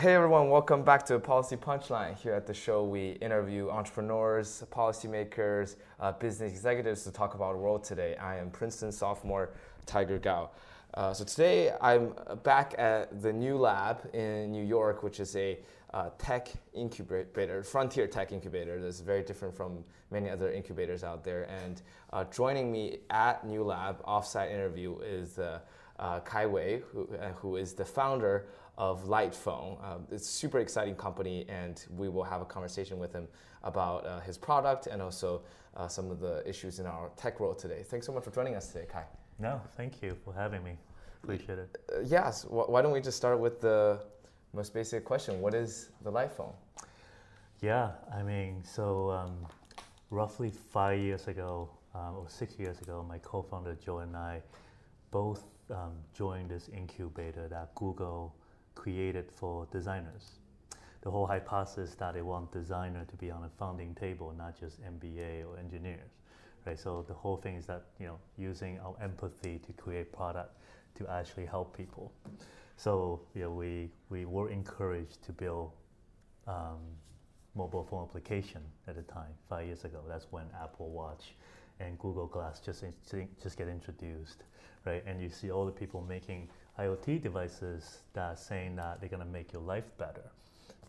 [0.00, 2.16] Hey everyone, welcome back to Policy Punchline.
[2.18, 7.84] Here at the show, we interview entrepreneurs, policymakers, uh, business executives to talk about world
[7.84, 8.16] today.
[8.16, 9.50] I am Princeton sophomore
[9.86, 10.50] Tiger Gao.
[10.94, 12.12] Uh, so today I'm
[12.42, 15.60] back at the new lab in New York, which is a
[15.92, 21.44] uh, tech incubator, frontier tech incubator that's very different from many other incubators out there.
[21.44, 21.82] And
[22.12, 25.60] uh, joining me at New Lab offsite interview is uh,
[26.00, 28.46] uh, Kaiwei, who, who is the founder
[28.76, 29.82] of Lightphone.
[29.82, 33.28] Uh, it's a super exciting company, and we will have a conversation with him
[33.62, 35.42] about uh, his product and also
[35.76, 37.82] uh, some of the issues in our tech world today.
[37.82, 39.04] Thanks so much for joining us today, Kai.
[39.38, 40.76] No, thank you for having me.
[41.22, 41.76] Appreciate it.
[41.92, 44.00] Uh, yes, wh- why don't we just start with the
[44.52, 46.52] most basic question What is the Lightphone?
[47.60, 49.46] Yeah, I mean, so um,
[50.10, 54.42] roughly five years ago, um, or six years ago, my co founder Joe and I
[55.10, 58.34] both um, joined this incubator that Google
[58.84, 60.40] created for designers.
[61.00, 64.82] The whole hypothesis that they want designer to be on a founding table, not just
[64.82, 66.12] MBA or engineers,
[66.66, 66.78] right?
[66.78, 70.52] So the whole thing is that you know using our empathy to create product
[70.98, 72.12] to actually help people.
[72.76, 75.70] So you know, we we were encouraged to build
[76.46, 76.80] um,
[77.54, 80.00] mobile phone application at the time five years ago.
[80.06, 81.36] That's when Apple Watch
[81.80, 82.84] and Google Glass just
[83.42, 84.44] just get introduced,
[84.84, 85.02] right?
[85.06, 89.24] And you see all the people making IoT devices that are saying that they're gonna
[89.24, 90.28] make your life better.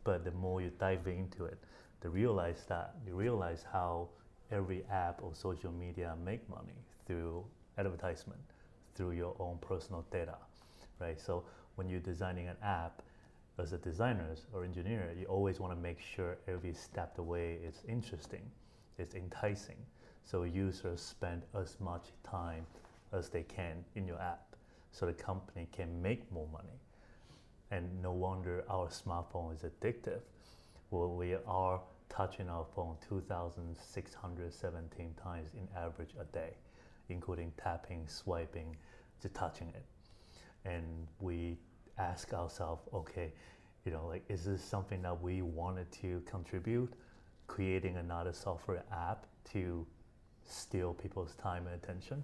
[0.03, 1.59] But the more you dive into it,
[2.01, 4.09] to realize that you realize how
[4.51, 7.45] every app or social media make money through
[7.77, 8.39] advertisement,
[8.95, 10.37] through your own personal data,
[10.99, 11.19] right?
[11.19, 11.43] So
[11.75, 13.03] when you're designing an app,
[13.57, 17.59] as a designer or engineer, you always want to make sure every step the way
[17.63, 18.41] is interesting,
[18.97, 19.77] it's enticing,
[20.23, 22.65] so users spend as much time
[23.13, 24.54] as they can in your app
[24.95, 26.79] so the company can make more money.
[27.71, 30.21] And no wonder our smartphone is addictive.
[30.89, 36.53] Well, we are touching our phone 2,617 times in average a day,
[37.09, 38.77] including tapping, swiping,
[39.21, 39.83] just touching it.
[40.63, 41.57] And we
[41.97, 43.33] ask ourselves, okay,
[43.83, 46.93] you know, like, is this something that we wanted to contribute?
[47.47, 49.85] Creating another software app to
[50.45, 52.23] steal people's time and attention.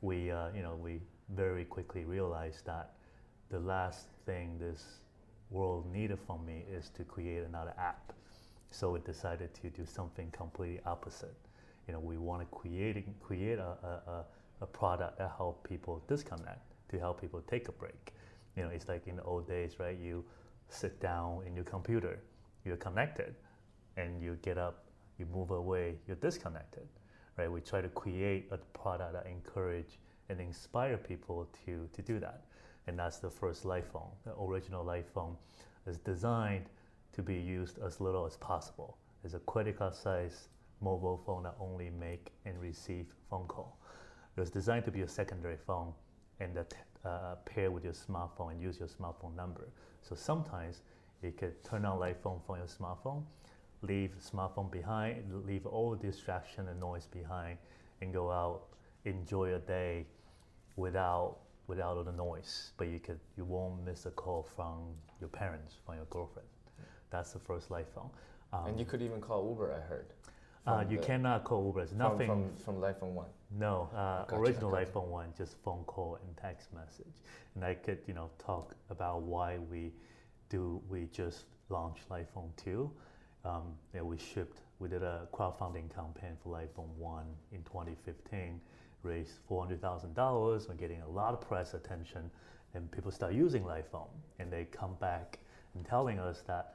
[0.00, 1.00] We, uh, you know, we
[1.34, 2.92] very quickly realized that
[3.50, 5.00] the last thing this
[5.50, 8.12] world needed from me is to create another app.
[8.70, 11.34] So we decided to do something completely opposite.
[11.86, 14.24] You know, we want to create create a, a,
[14.60, 18.14] a product that help people disconnect, to help people take a break.
[18.56, 19.98] You know, it's like in the old days, right?
[19.98, 20.24] You
[20.68, 22.20] sit down in your computer,
[22.64, 23.34] you're connected,
[23.96, 24.84] and you get up,
[25.18, 26.86] you move away, you're disconnected
[27.40, 27.50] right?
[27.50, 32.42] We try to create a product that encourage and inspire people to, to do that.
[32.86, 34.10] And that's the first Lightphone.
[34.24, 35.36] The original Lightphone
[35.86, 36.66] is designed
[37.12, 38.98] to be used as little as possible.
[39.24, 40.48] It's a credit card size
[40.82, 43.78] mobile phone that only make and receive phone call.
[44.36, 45.92] It was designed to be a secondary phone
[46.40, 46.74] and that
[47.04, 49.68] uh, pair with your smartphone and use your smartphone number.
[50.02, 50.82] So sometimes
[51.22, 53.24] you could turn on Lightphone from your smartphone
[53.82, 57.58] leave the smartphone behind, leave all distraction and noise behind,
[58.00, 58.62] and go out,
[59.04, 60.06] enjoy a day
[60.76, 61.36] without
[61.66, 62.72] without all the noise.
[62.76, 66.48] But you could you won't miss a call from your parents, from your girlfriend.
[67.10, 68.10] That's the first Lightphone.
[68.52, 70.06] Um, and you could even call Uber, I heard.
[70.66, 71.80] Uh, you the, cannot call Uber.
[71.80, 73.28] It's nothing from, from, from Lightphone One.
[73.58, 74.90] No, uh, gotcha, original gotcha.
[74.90, 77.22] Lightphone One, just phone call and text message.
[77.54, 79.92] And I could you know talk about why we
[80.48, 82.90] do we just launched Lightphone Two
[83.44, 88.60] um, we shipped, we did a crowdfunding campaign for Lightphone 1 in 2015,
[89.02, 90.68] raised $400,000.
[90.68, 92.30] We're getting a lot of press attention,
[92.74, 94.08] and people start using Lightphone.
[94.38, 95.38] And they come back
[95.74, 96.74] and telling us that,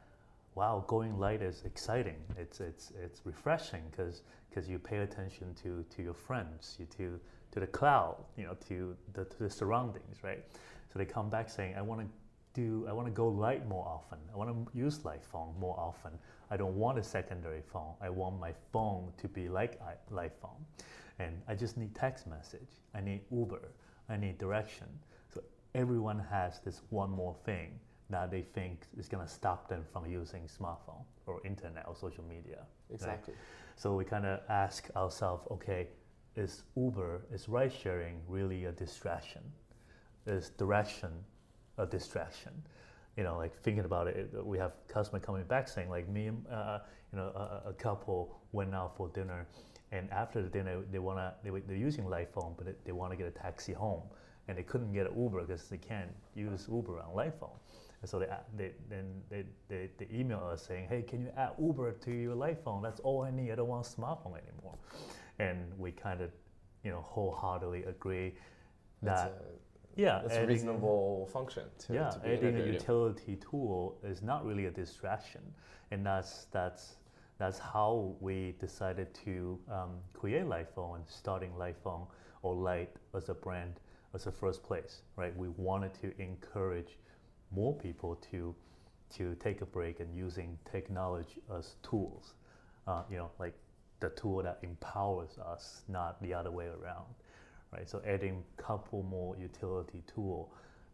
[0.56, 2.18] wow, going light is exciting.
[2.38, 7.20] It's, it's, it's refreshing because you pay attention to, to your friends, you, to,
[7.52, 10.44] to the cloud, you know, to the, to the surroundings, right?
[10.92, 12.08] So they come back saying, I want to
[12.56, 14.18] do, I want to go light more often.
[14.34, 16.12] I want to use Lightphone more often.
[16.52, 17.94] I don't want a secondary phone.
[18.02, 19.80] I want my phone to be like
[20.12, 20.62] Lightphone.
[21.20, 22.82] And I just need text message.
[22.94, 23.72] I need Uber.
[24.10, 24.88] I need direction.
[25.34, 25.42] So
[25.74, 30.06] everyone has this one more thing that they think is going to stop them from
[30.06, 32.60] using smartphone or internet or social media.
[32.94, 33.34] Exactly.
[33.34, 33.42] Right?
[33.78, 35.88] So we kind of ask ourselves, okay,
[36.36, 39.42] is Uber, is ride sharing really a distraction?
[40.28, 41.12] Is direction
[41.78, 42.52] a distraction?
[43.18, 46.32] You know, like thinking about it, uh, we have customer coming back saying like me,
[46.52, 46.80] uh, uh,
[47.12, 49.48] you know, a, a, couple went out for dinner,
[49.92, 53.18] and after the dinner they wanna they, they're using Life Lightphone, but they want to
[53.18, 54.04] get a taxi home,
[54.48, 57.58] and they couldn't get an Uber because they can't use Uber on Lightphone.
[58.02, 61.32] And so they, uh, they then they, they, they email us saying, hey, can you
[61.38, 62.82] add Uber to your light phone?
[62.82, 63.52] That's all I need.
[63.52, 64.76] I don't want a smartphone anymore.
[65.40, 66.32] And we kind of,
[66.84, 68.34] you know, wholeheartedly agree
[69.02, 69.42] that
[69.96, 74.46] yeah, that's a reasonable function to, yeah, to be adding a utility tool is not
[74.46, 75.42] really a distraction,
[75.92, 76.96] and that's that's
[77.38, 82.08] that's how we decided to um, create Lightphone and starting Lightphone
[82.42, 83.80] or Light as a brand
[84.14, 85.36] as a first place, right?
[85.36, 86.98] We wanted to encourage
[87.52, 88.56] more people to
[89.18, 92.34] to take a break and using technology as tools,
[92.88, 93.54] uh, you know, like
[94.00, 97.06] the tool that empowers us, not the other way around,
[97.76, 97.90] right?
[97.90, 100.52] So adding couple more utility tool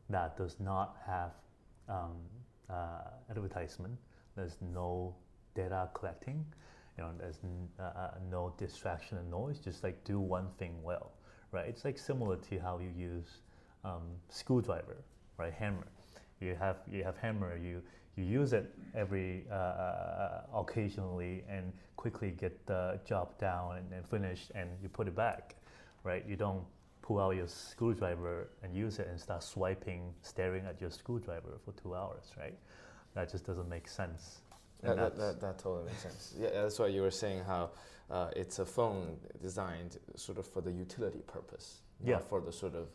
[0.10, 1.31] that does not have
[1.88, 2.16] um,
[2.69, 3.98] uh, advertisement.
[4.36, 5.16] There's no
[5.56, 6.45] data collecting.
[6.98, 9.60] You know, there's n- uh, uh, no distraction and noise.
[9.60, 11.12] Just like do one thing well,
[11.51, 11.66] right?
[11.68, 13.42] It's like similar to how you use
[13.84, 14.98] um, screwdriver,
[15.38, 15.54] right?
[15.54, 15.88] Hammer.
[16.39, 17.57] You have you have hammer.
[17.57, 17.81] You
[18.18, 24.06] you use it every uh, uh, occasionally and quickly get the job down and, and
[24.07, 25.56] finished, and you put it back,
[26.03, 26.24] right?
[26.27, 26.63] You don't
[27.01, 31.71] pull out your screwdriver and use it and start swiping, staring at your screwdriver for
[31.74, 32.57] two hours, right?
[33.15, 34.42] That just doesn't make sense.
[34.83, 36.33] That, that, that, that totally makes sense.
[36.39, 37.71] Yeah, that's why you were saying how
[38.09, 42.19] uh, it's a phone designed sort of for the utility purpose, Yeah.
[42.19, 42.88] for the sort of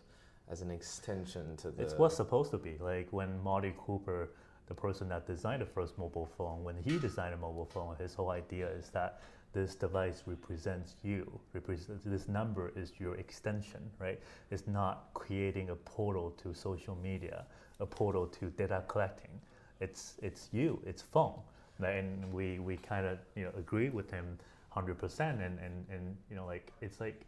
[0.48, 1.82] as an extension to the.
[1.82, 2.76] It's what's supposed to be.
[2.80, 4.30] Like when Marty Cooper,
[4.66, 8.14] the person that designed the first mobile phone, when he designed a mobile phone, his
[8.14, 9.20] whole idea is that
[9.52, 11.40] this device represents you.
[11.52, 14.20] Represents this number is your extension, right?
[14.50, 17.46] It's not creating a portal to social media,
[17.80, 19.40] a portal to data collecting.
[19.80, 20.80] It's it's you.
[20.86, 21.38] It's phone.
[21.82, 24.38] And we, we kind of you know agree with him,
[24.70, 25.40] hundred percent.
[25.40, 27.22] And and and you know like it's like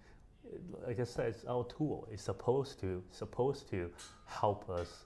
[0.86, 2.08] like I said, it's our tool.
[2.10, 3.90] It's supposed to supposed to
[4.26, 5.04] help us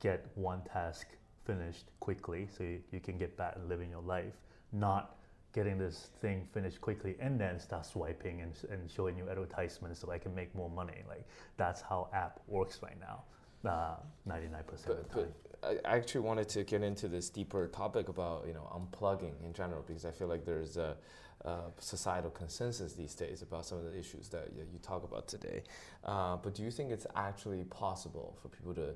[0.00, 1.06] get one task
[1.44, 4.34] finished quickly, so you, you can get back and living your life,
[4.72, 5.16] not
[5.52, 10.10] getting this thing finished quickly and then start swiping and, and showing you advertisements so
[10.10, 11.02] I can make more money.
[11.08, 11.26] Like
[11.56, 13.22] that's how app works right now.
[13.68, 13.94] Uh,
[14.28, 15.04] 99% of the time.
[15.12, 15.32] but
[15.62, 19.52] I I actually wanted to get into this deeper topic about you know unplugging in
[19.52, 20.96] general because I feel like there's a,
[21.42, 25.28] a societal consensus these days about some of the issues that you, you talk about
[25.28, 25.62] today.
[26.04, 28.94] Uh, but do you think it's actually possible for people to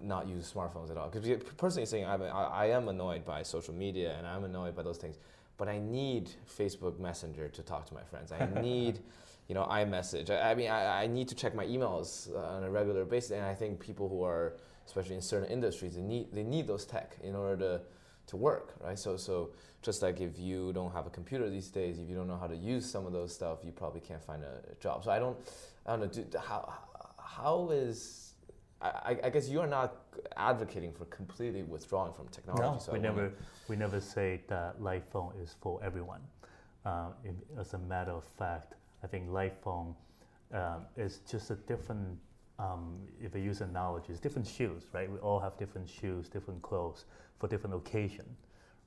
[0.00, 1.08] not use smartphones at all?
[1.08, 4.82] Because personally saying, I'm, I, I am annoyed by social media and I'm annoyed by
[4.82, 5.16] those things,
[5.60, 8.32] but I need Facebook Messenger to talk to my friends.
[8.32, 9.00] I need,
[9.46, 10.30] you know, iMessage.
[10.30, 13.32] I, I mean, I, I need to check my emails uh, on a regular basis,
[13.32, 14.54] and I think people who are,
[14.86, 17.80] especially in certain industries, they need they need those tech in order to
[18.28, 18.98] to work, right?
[18.98, 19.50] So so
[19.82, 22.46] just like if you don't have a computer these days, if you don't know how
[22.46, 25.04] to use some of those stuff, you probably can't find a job.
[25.04, 25.36] So I don't,
[25.84, 26.06] I don't know.
[26.06, 26.72] Do, how
[27.22, 28.29] how is
[28.82, 29.96] I, I- guess you are not
[30.36, 32.62] advocating for completely withdrawing from technology.
[32.62, 33.32] No, so we I never
[33.68, 36.20] we never say that light phone is for everyone.
[36.84, 38.74] Um, in, as a matter of fact,
[39.04, 39.94] I think light phone
[40.52, 42.18] um, is just a different.
[42.58, 45.10] Um, if I use analogies, different shoes, right?
[45.10, 47.06] We all have different shoes, different clothes
[47.38, 48.26] for different occasion,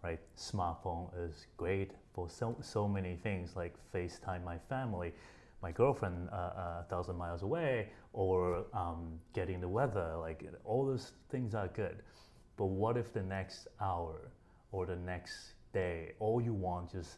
[0.03, 0.19] right?
[0.37, 5.13] Smartphone is great for so so many things like FaceTime my family,
[5.63, 10.13] my girlfriend uh, uh, a thousand miles away, or um, getting the weather.
[10.19, 12.03] Like all those things are good.
[12.57, 14.29] But what if the next hour
[14.73, 17.17] or the next day, all you want is,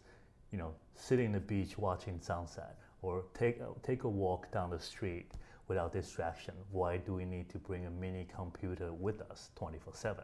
[0.51, 4.79] you know, sitting on the beach watching sunset, or take take a walk down the
[4.79, 5.31] street
[5.67, 6.53] without distraction?
[6.71, 10.23] Why do we need to bring a mini computer with us 24/7?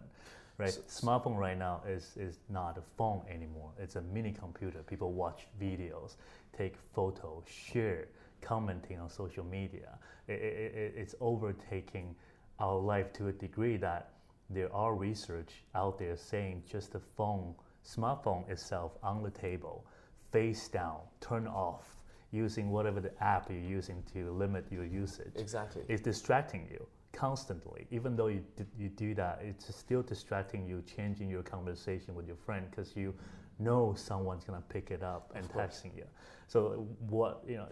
[0.62, 3.72] Right, smartphone right now is is not a phone anymore.
[3.80, 4.84] It's a mini computer.
[4.84, 6.16] People watch videos,
[6.58, 8.08] take photos, share,
[8.42, 9.98] commenting on social media.
[10.30, 12.16] I- I- I- it's overtaking
[12.60, 14.14] our life to a degree that
[14.50, 19.86] there are research out there saying just the phone, smartphone itself on the table,
[20.32, 25.84] face down, turn off, using whatever the app you're using to limit your usage, exactly.
[25.88, 27.88] is distracting you constantly.
[27.92, 32.28] Even though you, d- you do that, it's still distracting you, changing your conversation with
[32.28, 33.14] your friend because you
[33.60, 36.06] know someone's gonna pick it up and texting you.
[36.48, 37.68] So what you know,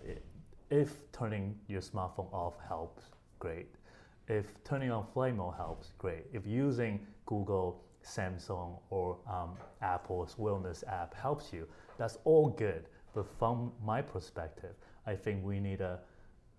[0.69, 3.05] if turning your smartphone off helps,
[3.39, 3.67] great.
[4.27, 6.25] If turning on flight mode helps, great.
[6.31, 11.67] If using Google, Samsung, or um, Apple's wellness app helps you,
[11.97, 12.85] that's all good.
[13.15, 14.75] But from my perspective,
[15.07, 15.99] I think we need a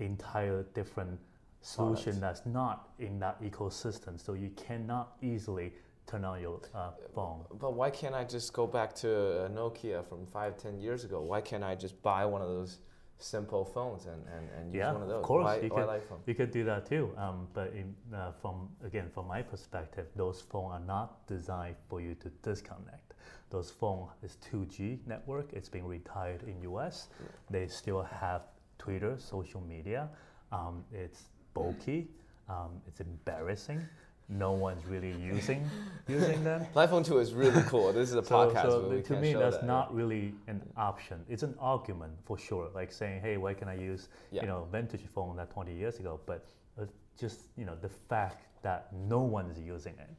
[0.00, 1.18] entire different
[1.62, 2.20] solution Product.
[2.20, 4.18] that's not in that ecosystem.
[4.20, 5.72] So you cannot easily
[6.06, 7.44] turn on your uh, phone.
[7.58, 9.06] But why can't I just go back to
[9.52, 11.20] Nokia from five, ten years ago?
[11.20, 12.78] Why can't I just buy one of those
[13.22, 15.16] simple phones and, and, and use yeah, one of those.
[15.18, 17.12] of course, why, you why can, you could do that too.
[17.16, 22.00] Um, but in, uh, from again, from my perspective, those phones are not designed for
[22.00, 23.14] you to disconnect.
[23.50, 25.52] Those phone is 2G network.
[25.52, 27.08] It's being retired in US.
[27.50, 28.42] They still have
[28.78, 30.08] Twitter, social media.
[30.52, 32.08] Um, it's bulky.
[32.48, 33.80] Um, it's embarrassing.
[34.28, 35.68] No one's really using
[36.08, 36.64] using them.
[36.74, 37.92] Light phone 2 is really cool.
[37.92, 38.62] This is a So, podcast.
[38.62, 39.66] so to me, that's that.
[39.66, 41.24] not really an option.
[41.28, 42.68] It's an argument for sure.
[42.74, 44.42] Like saying, "Hey, why can I use Yeah.
[44.42, 46.46] you know vintage phone that 20 years ago?" But
[46.80, 46.84] uh,
[47.18, 50.10] just you know the fact that no one is using it,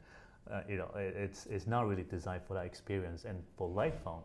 [0.52, 3.24] uh, you know, it, it's it's not really designed for that experience.
[3.24, 4.24] And for light phone,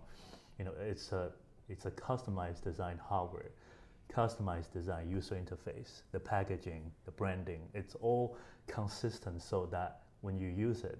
[0.58, 1.30] you know, it's a
[1.68, 3.50] it's a customized design hardware,
[4.12, 7.60] customized design user interface, the packaging, the branding.
[7.74, 8.36] It's all
[8.66, 10.98] consistent so that when you use it,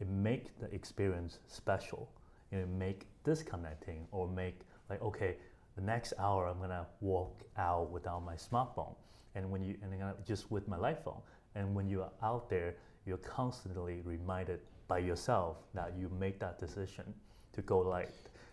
[0.00, 2.08] it make the experience special.
[2.50, 5.36] You know, make disconnecting or make like okay,
[5.76, 8.94] the next hour I'm gonna walk out without my smartphone,
[9.34, 9.94] and when you and
[10.26, 11.20] just with my light phone,
[11.54, 12.74] and when you are out there,
[13.06, 17.04] you're constantly reminded by yourself that you make that decision
[17.52, 18.10] to go light,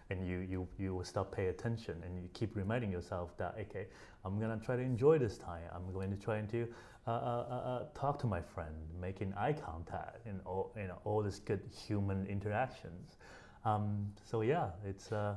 [0.09, 3.87] and you you you will start pay attention, and you keep reminding yourself that okay,
[4.25, 5.63] I'm gonna try to enjoy this time.
[5.73, 6.67] I'm going to try to
[7.07, 10.99] uh, uh, uh, uh, talk to my friend, making eye contact, and all you know
[11.05, 13.17] all this good human interactions.
[13.65, 15.35] Um, so yeah, it's uh,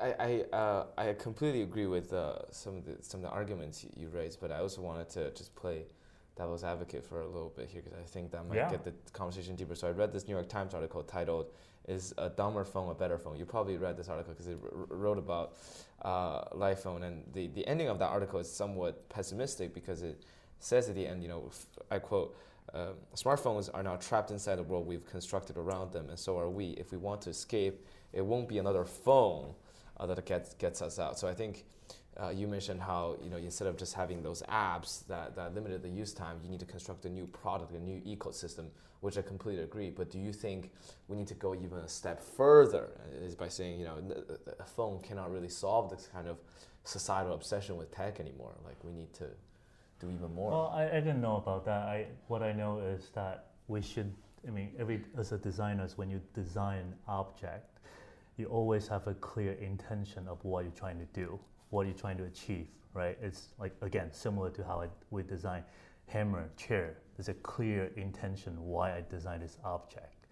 [0.00, 0.14] I
[0.52, 3.90] I, uh, I completely agree with uh, some of the some of the arguments you,
[3.96, 5.86] you raised, but I also wanted to just play
[6.36, 8.70] devil's advocate for a little bit here because I think that might Yeah.
[8.70, 9.74] get the conversation deeper.
[9.74, 11.46] So I read this New York Times article titled
[11.88, 14.96] "Is a dumber phone a better phone?" You probably read this article because it r-
[14.96, 15.54] wrote about
[16.02, 20.24] uh, light phone, and the the ending of that article is somewhat pessimistic because it
[20.60, 21.50] says at the end, you know,
[21.90, 22.36] I quote.
[22.74, 26.50] Um, smartphones are now trapped inside the world we've constructed around them, and so are
[26.50, 26.72] we.
[26.72, 29.54] If we want to escape, it won't be another phone
[29.98, 31.18] uh, that gets gets us out.
[31.18, 31.64] So I think
[32.20, 35.82] uh, you mentioned how you know instead of just having those apps that, that limited
[35.82, 38.66] the use time, you need to construct a new product, a new ecosystem,
[39.00, 39.90] which I completely agree.
[39.90, 40.70] But do you think
[41.08, 42.88] we need to go even a step further?
[42.98, 46.38] uh, Is by saying you know uh, a phone cannot really solve this kind of
[46.84, 48.54] societal obsession with tech anymore.
[48.64, 49.26] Like we need to
[50.00, 50.50] do even more.
[50.50, 51.82] Well, I, I didn't know about that.
[51.82, 54.12] I what I know is that we should.
[54.46, 57.80] I mean, every as a designers, when you design object,
[58.36, 61.38] you always have a clear intention of what you're trying to do,
[61.70, 62.66] what you're trying to achieve.
[62.94, 63.18] Right?
[63.22, 65.62] It's like again similar to how I, we design
[66.06, 66.96] hammer, chair.
[67.18, 70.28] There's a clear intention why I designed this object.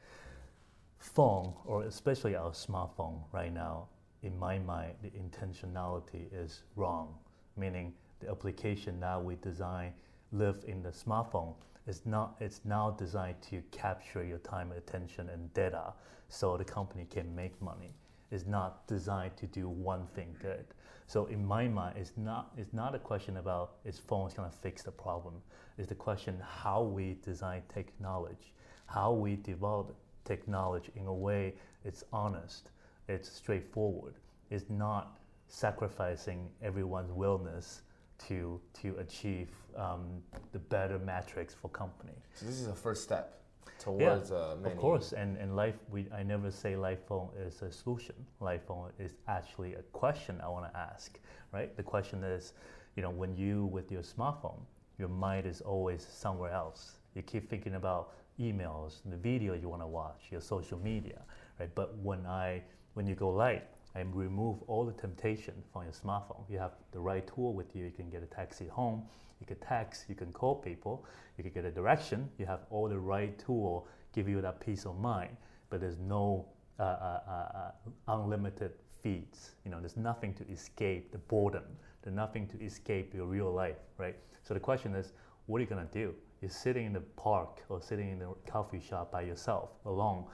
[1.00, 3.88] Phone, or especially our smartphone right now,
[4.22, 7.16] in my mind, the intentionality is wrong.
[7.56, 9.94] Meaning the application now we design
[10.30, 11.54] live in the smartphone
[11.88, 15.92] is not it's now designed to capture your time attention and data
[16.28, 17.94] so the company can make money
[18.30, 20.66] it's not designed to do one thing good.
[21.06, 24.82] So in my mind it's not it's not a question about is phones to fix
[24.82, 25.34] the problem.
[25.78, 28.52] It's the question how we design technology
[28.86, 31.54] how we develop technology in a way
[31.84, 32.70] it's honest
[33.08, 34.14] it's straightforward.
[34.50, 35.18] It's not
[35.48, 37.82] sacrificing everyone's willness
[38.26, 42.14] to to achieve um, the better metrics for company.
[42.34, 43.42] so this is a first step
[43.78, 44.74] towards uh, many.
[44.74, 48.14] Of course, and and life we I never say life phone is a solution.
[48.40, 51.18] Life phone is actually a question I want to ask.
[51.52, 52.54] Right, the question is,
[52.96, 54.60] you know, when you with your smartphone,
[54.98, 56.98] your mind is always somewhere else.
[57.14, 61.22] You keep thinking about emails, the video you want to watch, your social media,
[61.58, 61.70] right?
[61.74, 62.62] But when I
[62.94, 66.44] when you go light, I remove all the temptation from your smartphone.
[66.50, 67.84] You have the right tool with you.
[67.84, 69.04] You can get a taxi home.
[69.40, 70.06] You can text.
[70.08, 71.04] You can call people.
[71.36, 72.28] You can get a direction.
[72.38, 75.36] You have all the right tool give you that peace of mind.
[75.68, 76.46] But there's no
[76.80, 77.70] uh, uh, uh, uh,
[78.08, 79.52] unlimited feeds.
[79.64, 81.64] You know, there's nothing to escape the boredom.
[82.02, 84.16] There's nothing to escape your real life, right?
[84.42, 85.12] So the question is,
[85.46, 86.14] what are you gonna do?
[86.40, 90.24] You're sitting in the park or sitting in the coffee shop by yourself, alone.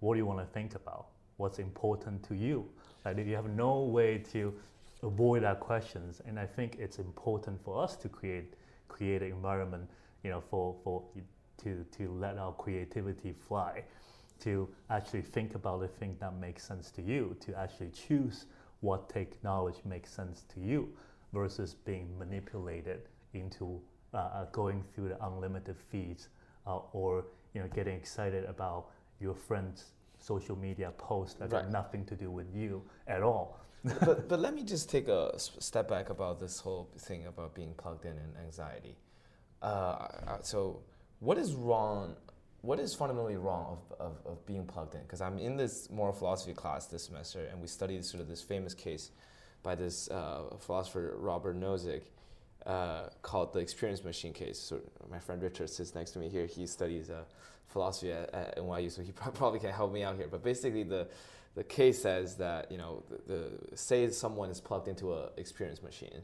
[0.00, 1.06] What do you want to think about?
[1.36, 2.68] What's important to you?
[3.04, 4.54] Like you have no way to
[5.02, 8.54] avoid our questions, and I think it's important for us to create
[8.88, 9.88] create an environment,
[10.22, 11.02] you know, for for
[11.62, 13.84] to to let our creativity fly,
[14.40, 18.46] to actually think about the thing that makes sense to you, to actually choose
[18.80, 20.88] what technology makes sense to you,
[21.32, 23.02] versus being manipulated
[23.34, 23.80] into
[24.14, 26.28] uh, uh, going through the unlimited feeds,
[26.66, 28.86] uh, or you know, getting excited about
[29.20, 31.62] your friends' social media post that Right.
[31.62, 33.58] got nothing to do with you at all.
[33.84, 37.72] But but let me just take a step back about this whole thing about being
[37.74, 38.96] plugged in and anxiety.
[39.62, 40.80] Uh, so,
[41.20, 42.16] what is wrong?
[42.62, 45.00] What is fundamentally wrong of, of, of being plugged in?
[45.02, 48.42] Because I'm in this moral philosophy class this semester, and we studied sort of this
[48.42, 49.10] famous case
[49.62, 52.02] by this uh, philosopher Robert Nozick
[52.66, 54.58] uh, called the experience machine case.
[54.58, 56.46] So my friend Richard sits next to me here.
[56.46, 57.24] He studies uh,
[57.68, 60.28] philosophy at, at, NYU, so he probably can help me out here.
[60.30, 61.08] But basically, the
[61.54, 65.82] the case says that you know the, the say someone is plugged into an experience
[65.82, 66.22] machine,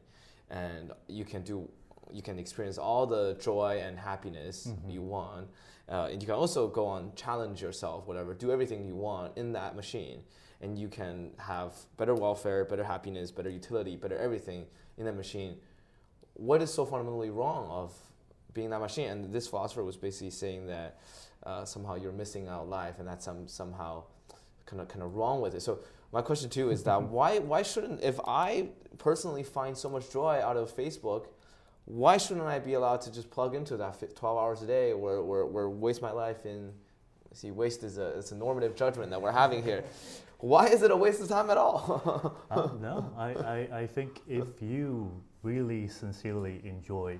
[0.50, 1.68] and you can do
[2.12, 4.90] you can experience all the joy and happiness mm-hmm.
[4.90, 5.49] you want.
[5.88, 9.52] Uh, and you can also go on challenge yourself, whatever, do everything you want in
[9.52, 10.21] that machine,
[10.61, 14.66] and you can have better welfare, better happiness, better utility, better everything
[14.99, 15.56] in that machine.
[16.35, 17.92] What is so fundamentally wrong of
[18.52, 19.09] being that machine?
[19.11, 20.99] And this philosopher was basically saying that
[21.45, 24.04] uh, somehow you're missing out life, and that's some somehow
[24.66, 25.62] kind of kind of wrong with it.
[25.62, 25.80] So
[26.12, 28.68] my question too is that why why shouldn't if I
[28.99, 31.26] personally find so much joy out of Facebook
[31.87, 35.16] why shouldn't I be allowed to just plug into that 12 hours a day or,
[35.16, 36.73] or, or waste my life in,
[37.32, 39.85] see, waste is a, it's a normative judgment that we're having here.
[40.38, 42.37] Why is it a waste of time at all?
[42.50, 45.11] uh, no, I, I, I think if you
[45.42, 47.18] really sincerely enjoy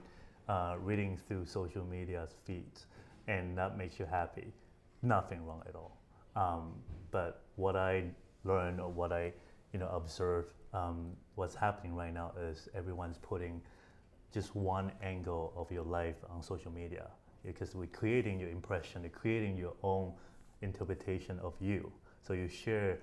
[0.49, 2.87] uh, reading through social media's feeds
[3.29, 4.53] and that makes you happy,
[5.03, 5.97] nothing wrong at all.
[6.37, 6.73] Um,
[7.11, 8.05] but what I
[8.45, 9.33] learn or what I
[9.73, 13.61] you know, observe um, what's happening right now is everyone's putting
[14.33, 17.09] just one angle of your life on social media
[17.45, 20.13] because we're creating your impression, you're creating your own
[20.63, 21.91] interpretation of you.
[22.23, 22.99] So you share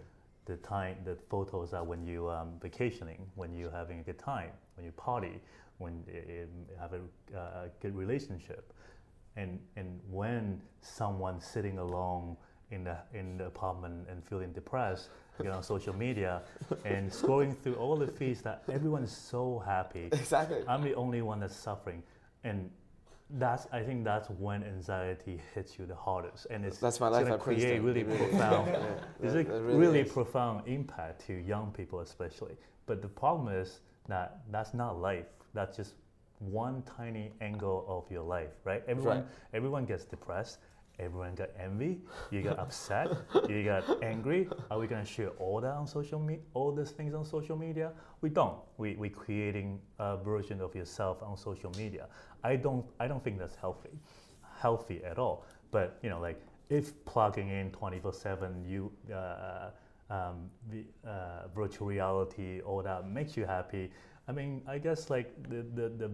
[0.46, 4.52] the time, the photos are when you um, vacationing, when you're having a good time,
[4.76, 5.40] when you party,
[5.78, 6.48] when you
[6.80, 8.74] have a, uh, good relationship,
[9.36, 12.36] and and when someone sitting alone
[12.74, 16.42] in the in the apartment and feeling depressed, you know, on social media
[16.86, 20.10] and scrolling through all the feeds that everyone is so happy.
[20.12, 20.64] Exactly.
[20.68, 22.04] I'm the only one that's suffering,
[22.44, 22.70] and
[23.30, 27.26] that's I think that's when anxiety hits you the hardest, and it's that's my life.
[27.26, 28.68] Gonna create really, profound.
[28.72, 28.82] yeah,
[29.22, 32.56] it's a really, really profound impact to young people especially.
[32.86, 35.28] But the problem is that that's not life.
[35.54, 35.94] That's just
[36.40, 38.84] one tiny angle of your life, right?
[38.88, 39.28] Everyone, right.
[39.54, 40.58] everyone gets depressed
[41.00, 42.00] everyone got envy,
[42.32, 43.10] you got upset,
[43.50, 44.48] you got angry.
[44.70, 47.92] Are we gonna share all that on social media, all these things on social media?
[48.22, 48.58] We don't.
[48.78, 52.08] We we creating a version of yourself on social media.
[52.44, 53.92] I don't I don't think that's healthy,
[54.60, 55.46] healthy at all.
[55.72, 58.92] But you know, like if plugging in 24/7, you.
[59.14, 59.70] Uh,
[60.10, 63.90] um, the, uh, virtual reality, all that makes you happy.
[64.28, 66.12] I mean, I guess like the, the, the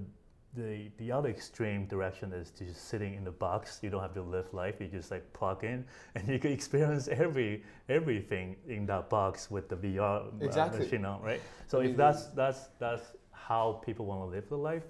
[0.55, 3.79] the the other extreme direction is to just sitting in the box.
[3.81, 4.75] You don't have to live life.
[4.79, 5.85] You just like plug in,
[6.15, 10.79] and you can experience every everything in that box with the VR uh, exactly.
[10.79, 11.41] machine on, right?
[11.67, 14.83] So I mean, if that's that's that's how people want to live the life,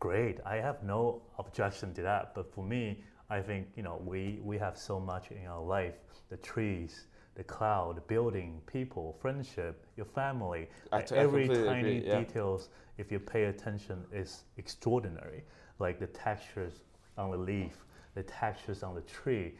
[0.00, 0.38] great.
[0.44, 2.34] I have no objection to that.
[2.34, 5.94] But for me, I think you know we we have so much in our life:
[6.28, 10.68] the trees, the cloud, building, people, friendship, your family.
[10.92, 12.18] Like every tiny agree, yeah.
[12.20, 12.68] details
[12.98, 15.42] if you pay attention, is extraordinary.
[15.78, 16.80] Like the textures
[17.18, 19.54] on the leaf, the textures on the tree.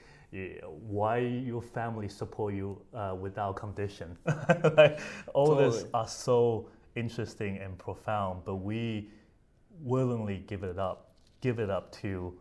[0.63, 4.17] Why your family support you uh, without condition?
[4.77, 5.01] like,
[5.33, 5.71] all totally.
[5.71, 9.11] this are so interesting and profound, but we
[9.81, 12.39] willingly give it up, give it up to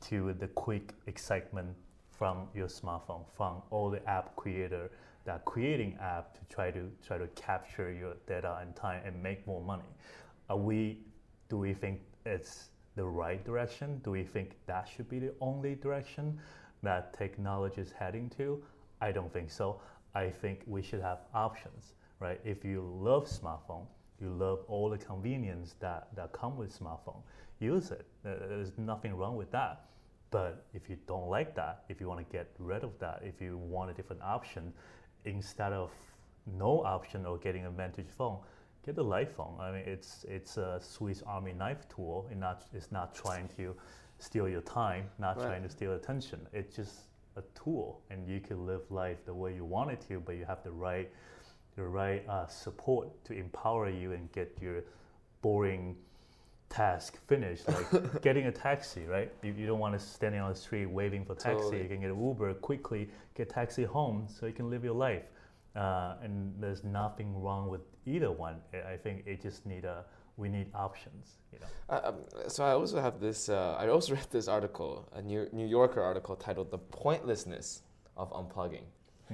[0.00, 1.74] to the quick excitement
[2.18, 4.90] from your smartphone, from all the app creator
[5.24, 9.46] that creating app to try to try to capture your data and time and make
[9.46, 9.84] more money
[10.48, 10.98] are we
[11.48, 14.00] do we think it's the right direction?
[14.04, 16.38] Do we think that should be the only direction
[16.82, 18.62] that technology is heading to?
[19.00, 19.80] I don't think so.
[20.14, 22.40] I think we should have options, right?
[22.44, 23.86] If you love smartphone,
[24.20, 27.22] you love all the convenience that, that come with smartphone,
[27.60, 28.04] use it.
[28.24, 29.84] There's nothing wrong with that.
[30.30, 33.40] But if you don't like that, if you want to get rid of that, if
[33.40, 34.72] you want a different option,
[35.24, 35.90] instead of
[36.46, 38.38] no option or getting a vintage phone,
[38.84, 39.56] get the light phone.
[39.60, 42.26] I mean, it's it's a Swiss Army knife tool.
[42.30, 43.74] It's not it's not trying to
[44.18, 45.46] steal your time, not right.
[45.46, 46.46] trying to steal attention.
[46.52, 50.20] It's just a tool, and you can live life the way you want it to,
[50.20, 51.10] but you have the right
[51.76, 54.82] the right uh, support to empower you and get your
[55.42, 55.96] boring
[56.68, 59.32] task finished, like getting a taxi, right?
[59.42, 61.62] You, you don't want to standing on the street waiting for taxi.
[61.62, 61.82] Totally.
[61.82, 65.24] You can get an Uber quickly, get taxi home, so you can live your life.
[65.76, 68.56] Uh, and there's nothing wrong with either one.
[68.72, 70.04] I think it just need a
[70.38, 71.38] we need options.
[71.52, 71.66] You know.
[71.90, 72.14] Uh, um,
[72.48, 73.48] so I also have this.
[73.48, 77.82] Uh, I also read this article, a New New Yorker article titled "The Pointlessness
[78.16, 78.84] of Unplugging."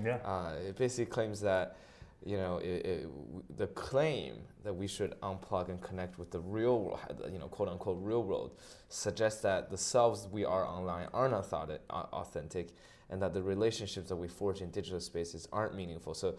[0.02, 0.16] Yeah.
[0.24, 1.76] Uh, it basically claims that
[2.24, 6.80] you know, it, it, the claim that we should unplug and connect with the real
[6.80, 8.52] world, you know, quote unquote real world,
[8.88, 11.52] suggests that the selves we are online are not
[11.90, 12.68] authentic,
[13.10, 16.14] and that the relationships that we forge in digital spaces aren't meaningful.
[16.14, 16.36] So,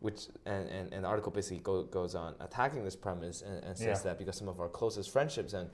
[0.00, 3.76] which and, and, and the article basically go, goes on attacking this premise and, and
[3.76, 4.10] says yeah.
[4.10, 5.70] that because some of our closest friendships and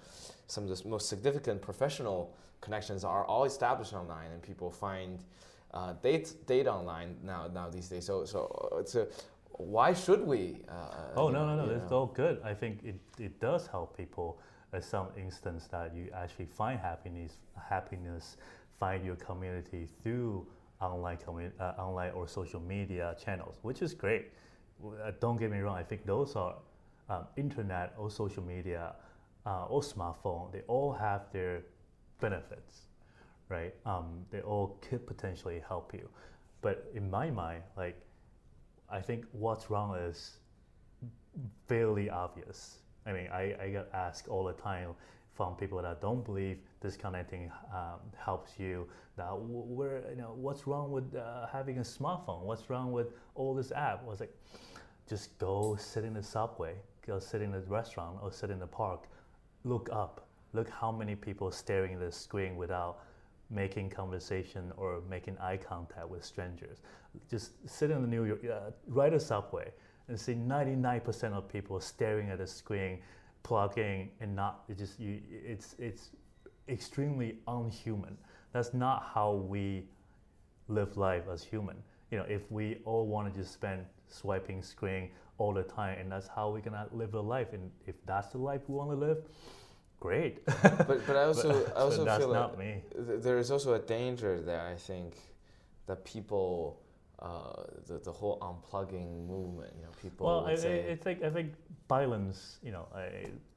[0.46, 5.24] some of the most significant professional connections are all established online, and people find
[5.74, 8.06] uh, date date online now now these days.
[8.06, 9.08] So so it's a
[9.58, 10.62] why should we?
[10.68, 12.40] Uh, oh no no no, it's all good.
[12.44, 14.40] I think it, it does help people.
[14.74, 17.38] At some instance that you actually find happiness
[17.70, 18.36] happiness
[18.78, 20.46] find your community through
[20.80, 24.26] online community, uh, online or social media channels, which is great.
[24.84, 25.76] Uh, don't get me wrong.
[25.76, 26.54] I think those are
[27.08, 28.94] um, internet or social media
[29.46, 30.52] uh, or smartphone.
[30.52, 31.62] They all have their
[32.20, 32.82] benefits,
[33.48, 33.74] right?
[33.86, 36.08] Um, they all could potentially help you,
[36.60, 38.00] but in my mind, like
[38.90, 40.38] I think what's wrong is
[41.66, 42.78] fairly obvious.
[43.06, 44.90] I mean, I, I get asked all the time
[45.34, 48.88] from people that don't believe disconnecting um, helps you.
[49.16, 52.42] That where you know what's wrong with uh, having a smartphone?
[52.42, 54.02] What's wrong with all this app?
[54.04, 54.34] I was like,
[55.08, 56.74] just go sit in the subway,
[57.06, 59.04] go sit in the restaurant, or sit in the park.
[59.64, 60.26] Look up.
[60.52, 62.98] Look how many people staring at the screen without
[63.50, 66.78] making conversation or making eye contact with strangers.
[67.30, 69.72] Just sit in the New York, uh, ride a subway,
[70.08, 72.98] and see 99% of people staring at the screen,
[73.42, 74.64] plugging, and not.
[74.68, 75.20] It just you.
[75.30, 76.10] It's it's
[76.68, 78.16] extremely unhuman.
[78.52, 79.88] That's not how we
[80.68, 81.76] live life as human.
[82.10, 86.10] You know, if we all want to just spend swiping screen all the time, and
[86.10, 88.96] that's how we're gonna live a life, and if that's the life we want to
[88.96, 89.18] live,
[90.00, 90.44] great.
[90.46, 92.82] but but I also but, I also feel like me.
[92.96, 94.66] there is also a danger there.
[94.66, 95.16] I think
[95.86, 96.80] that people.
[97.20, 100.24] Uh, the, the whole unplugging movement, you know, people.
[100.24, 101.52] Well, I, I, think I think
[101.88, 102.86] balance, you know,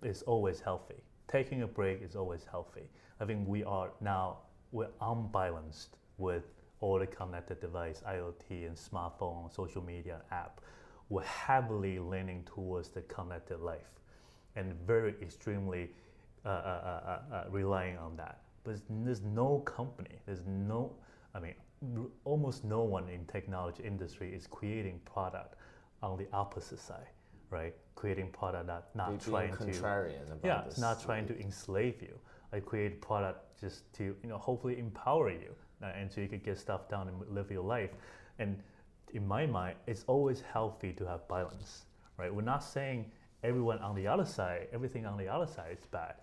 [0.01, 0.95] is always healthy.
[1.27, 2.89] Taking a break is always healthy.
[3.19, 4.39] I think we are now
[4.71, 6.43] we're unbalanced with
[6.79, 10.61] all the connected device, IoT and smartphone, social media app.
[11.09, 13.99] We're heavily leaning towards the connected life,
[14.55, 15.91] and very extremely
[16.43, 16.51] uh, uh,
[17.31, 18.39] uh, uh, relying on that.
[18.63, 20.91] But there's no company, there's no,
[21.35, 21.53] I mean,
[22.25, 25.55] almost no one in technology industry is creating product
[26.01, 27.09] on the opposite side,
[27.51, 27.75] right?
[27.95, 29.73] Creating product that not trying to,
[30.43, 32.17] yeah, it's not trying to enslave you.
[32.53, 36.43] I create product just to, you know, hopefully empower you, uh, and so you could
[36.43, 37.91] get stuff done and live your life.
[38.39, 38.59] And
[39.13, 41.85] in my mind, it's always healthy to have balance,
[42.17, 42.33] right?
[42.33, 43.11] We're not saying
[43.43, 46.15] everyone on the other side, everything on the other side is bad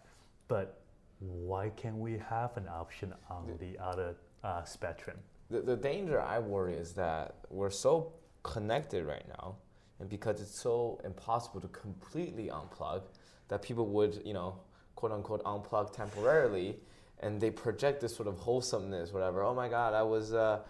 [0.48, 0.80] but
[1.20, 5.16] why can't we have an option on the other uh, spectrum?
[5.50, 9.56] The, the danger I worry is that we're so connected right now,
[10.00, 13.02] and because it's so impossible to completely unplug,
[13.48, 14.58] that people would, you know,
[14.94, 16.76] quote unquote, unplug temporarily,
[17.20, 19.42] and they project this sort of wholesomeness, whatever.
[19.42, 20.32] Oh my God, I was.
[20.32, 20.60] Uh,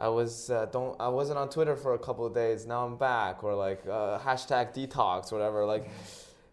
[0.00, 2.66] I was uh, don't I wasn't on Twitter for a couple of days.
[2.66, 5.66] Now I'm back, or like uh, hashtag detox, whatever.
[5.66, 5.90] Like,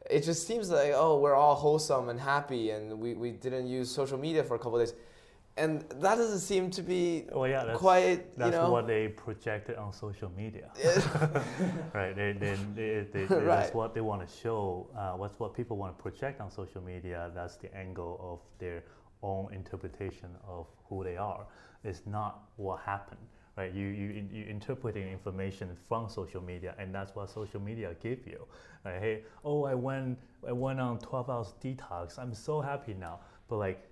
[0.09, 3.89] it just seems like oh we're all wholesome and happy and we, we didn't use
[3.89, 4.93] social media for a couple days.
[5.57, 9.77] And that doesn't seem to be well, yeah, that's, quite that's know, what they projected
[9.77, 10.69] on social media.
[11.93, 13.45] Right they, they, they, they right.
[13.45, 16.81] that's what they want to show uh, what's what people want to project on social
[16.81, 17.31] media.
[17.33, 18.83] That's the angle of their
[19.23, 21.45] own interpretation of who they are.
[21.85, 23.25] It's not what happened
[23.57, 23.73] right?
[23.73, 28.45] You, you, you interpreting information from social media, and that's what social media give you.
[28.83, 28.99] Right?
[28.99, 32.19] Hey, oh, I went, I went on 12 hours detox.
[32.19, 33.19] I'm so happy now.
[33.47, 33.87] But like,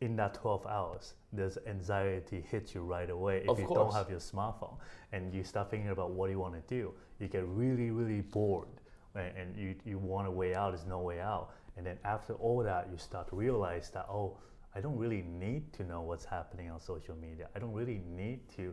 [0.00, 3.78] in that 12 hours, this anxiety hits you right away if of you course.
[3.78, 4.76] don't have your smartphone,
[5.12, 6.92] and you start thinking about what you want to do.
[7.18, 8.68] You get really, really bored,
[9.14, 9.34] right?
[9.36, 10.72] and you, you want a way out.
[10.72, 11.50] There's no way out.
[11.76, 14.36] And then after all that, you start to realize that oh,
[14.74, 17.48] I don't really need to know what's happening on social media.
[17.56, 18.72] I don't really need to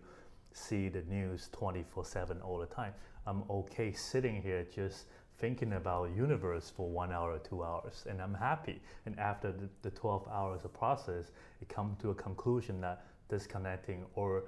[0.58, 2.94] see the news 24 7 all the time.
[3.26, 5.06] I'm okay sitting here just
[5.38, 8.82] thinking about universe for one hour or two hours and I'm happy.
[9.06, 14.06] And after the, the 12 hours of process, it come to a conclusion that disconnecting
[14.16, 14.46] or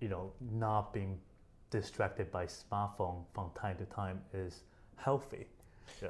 [0.00, 1.18] you know not being
[1.70, 4.62] distracted by smartphone from time to time is
[4.96, 5.46] healthy.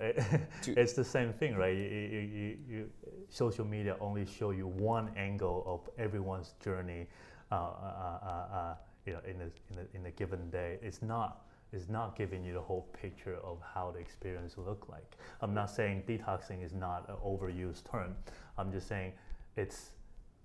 [0.66, 1.76] it's the same thing, right?
[1.76, 2.90] You, you, you,
[3.30, 7.06] social media only show you one angle of everyone's journey.
[7.50, 8.74] Uh, uh, uh, uh
[9.06, 10.78] you know, in a, in a, in a given day.
[10.82, 14.88] It's not is not giving you the whole picture of how the experience will look
[14.90, 15.16] like.
[15.40, 18.14] I'm not saying detoxing is not an overused term.
[18.58, 19.12] I'm just saying
[19.56, 19.92] it's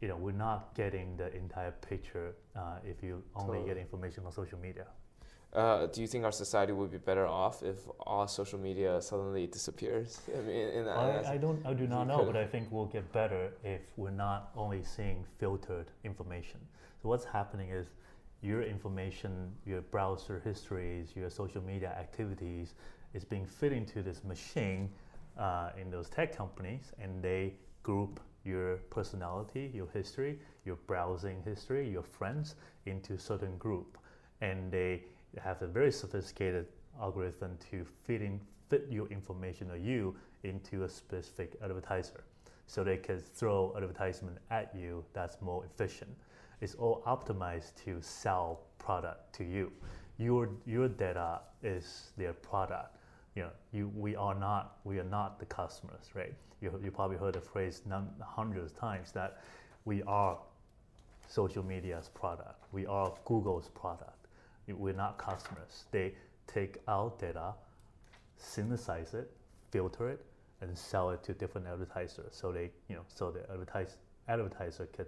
[0.02, 3.68] you know we're not getting the entire picture uh, if you only totally.
[3.68, 4.86] get information on social media.
[5.54, 9.48] uh, do you think our society would be better off if all social media suddenly
[9.48, 10.22] disappears?
[10.38, 13.52] I mean, I, I don't, I do not know, but I think we'll get better
[13.64, 16.60] if we're not only seeing filtered information.
[17.02, 17.88] So what's happening is
[18.42, 22.76] your information, your browser histories, your social media activities
[23.14, 24.90] is being fed into this machine
[25.38, 31.90] uh, in those tech companies, and they group your personality, your history, your browsing history,
[31.90, 33.98] your friends into certain group,
[34.42, 35.04] and they
[35.42, 36.68] have a very sophisticated
[37.00, 42.24] algorithm to fit in fit your information or you into a specific advertiser,
[42.68, 46.10] so they can throw advertisement at you that's more efficient.
[46.62, 49.72] It's all optimized to sell product to you.
[50.18, 52.98] Your your data is their product
[53.38, 56.34] you know, you, we are not we are not the customers, right?
[56.60, 57.84] You, you probably heard the phrase
[58.20, 59.44] hundreds of times that
[59.86, 60.40] we are
[61.28, 62.64] social media's product.
[62.72, 64.26] We are Google's product.
[64.68, 65.86] We're not customers.
[65.92, 66.16] They
[66.48, 67.54] take our data,
[68.38, 69.30] synthesize it,
[69.70, 70.26] filter it,
[70.62, 72.34] and sell it to different advertisers.
[72.36, 75.08] So they, you know, so the advertise, advertiser could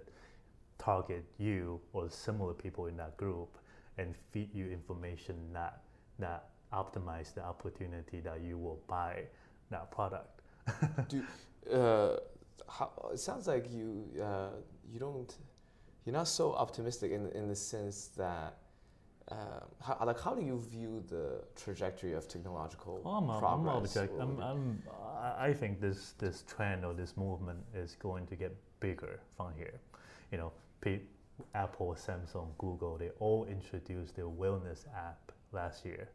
[0.80, 3.58] target you or similar people in that group
[3.98, 5.82] and feed you information that
[6.18, 9.24] that optimize the opportunity that you will buy
[9.70, 10.40] that product.
[11.08, 11.22] Do,
[11.72, 12.16] uh,
[12.68, 14.50] how, it sounds like you uh,
[14.90, 15.36] you don't
[16.04, 18.56] you're not so optimistic in in the sense that.
[19.30, 23.96] Uh, how, like how do you view the trajectory of technological oh, I'm, progress?
[23.96, 24.82] I'm, I'm, I'm,
[25.38, 29.78] i think this this trend or this movement is going to get bigger from here.
[30.32, 30.52] You know,
[31.54, 36.08] Apple, Samsung, Google, they all introduced their wellness app last year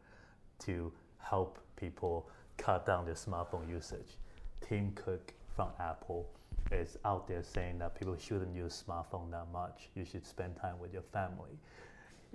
[0.59, 4.17] to help people cut down their smartphone usage.
[4.61, 6.29] Tim Cook from Apple
[6.71, 9.89] is out there saying that people shouldn't use smartphone that much.
[9.95, 11.59] You should spend time with your family.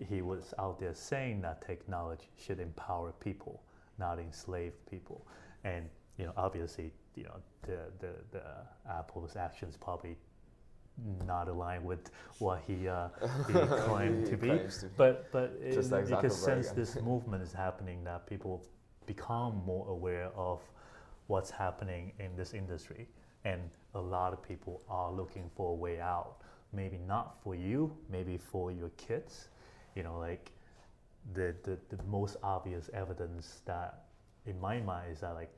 [0.09, 3.63] He was out there saying that technology should empower people,
[3.99, 5.27] not enslave people.
[5.65, 5.89] And
[6.19, 8.43] you know, obviously, you know, the, the, the
[8.91, 10.17] Apple's actions probably
[11.27, 13.09] not aligned with what he, uh,
[13.47, 14.49] he claimed he to, be.
[14.49, 14.89] to, be.
[14.97, 18.65] But but it, like you can sense this movement is happening that people
[19.07, 20.61] become more aware of
[21.27, 23.09] what's happening in this industry,
[23.45, 23.61] and
[23.95, 26.37] a lot of people are looking for a way out.
[26.73, 29.49] Maybe not for you, maybe for your kids.
[29.97, 30.53] You know, like
[31.35, 34.05] the the, the most obvious evidence that
[34.47, 35.51] in my mind is that like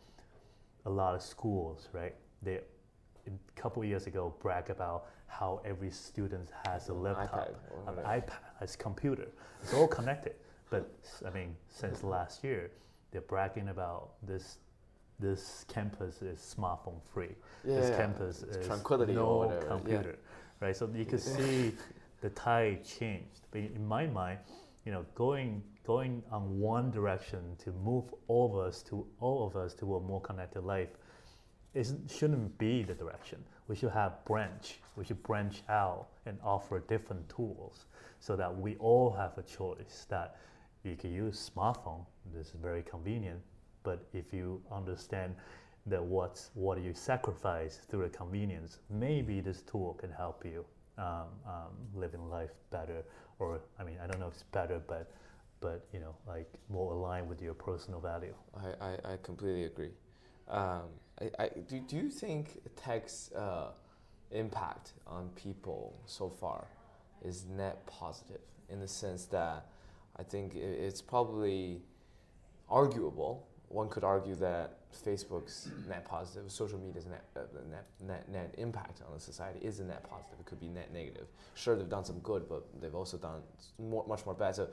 [0.87, 2.15] a lot of schools, right?
[2.43, 2.61] They
[3.27, 7.49] a couple years ago brag about how every student has a laptop,
[7.87, 9.29] iPad, an iPad, has computer.
[9.63, 10.35] It's all connected.
[10.71, 10.91] But
[11.27, 12.71] I mean, since last year,
[13.11, 14.59] they're bragging about this.
[15.19, 17.29] This campus is smartphone free.
[17.65, 17.97] Yeah, this yeah.
[17.97, 20.67] campus It's is tranquility no computer, yeah.
[20.67, 20.77] right?
[20.77, 21.73] So you can see
[22.23, 23.43] the tide changed.
[23.51, 24.39] But in my mind,
[24.85, 29.57] you know, going going on one direction to move all of us to all of
[29.57, 30.91] us to a more connected life
[31.75, 33.39] it shouldn't be the direction.
[33.69, 34.79] We should have branch.
[34.97, 37.87] We should branch out and offer different tools
[38.21, 40.37] so that we all have a choice that
[40.85, 42.05] you can use smartphone.
[42.35, 43.41] This is very convenient.
[43.83, 45.35] But if you understand
[45.87, 50.65] that what's what you sacrifice through the convenience, maybe this tool can help you
[50.99, 53.03] um, um, living life better.
[53.39, 55.11] Or I mean, I don't know if it's better, but
[55.61, 58.35] but you know, like more aligned with your personal value.
[58.55, 59.91] I, I, I completely agree.
[60.49, 60.83] Um,
[61.21, 63.69] I, I, do, do you think tech's uh,
[64.31, 66.67] impact on people so far
[67.25, 69.67] is net positive in the sense that
[70.17, 71.81] I think it's probably
[72.69, 73.47] arguable.
[73.69, 79.01] One could argue that Facebook's net positive, social media's net, uh, net, net, net impact
[79.07, 80.41] on the society is a net positive.
[80.41, 81.27] It could be net negative.
[81.55, 83.41] Sure, they've done some good, but they've also done
[83.79, 84.57] more, much more bad.
[84.57, 84.69] So,